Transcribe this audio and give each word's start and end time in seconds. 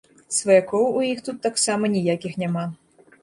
Сваякоў 0.35 0.87
у 1.01 1.03
іх 1.09 1.19
тут 1.27 1.37
таксама 1.47 1.91
ніякіх 1.97 2.33
няма. 2.45 2.65